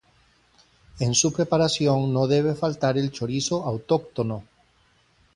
En 0.99 1.13
su 1.13 1.31
preparación 1.31 2.11
no 2.11 2.25
debe 2.25 2.55
faltar 2.55 2.97
el 2.97 3.11
chorizo 3.11 3.63
autóctono. 3.63 4.43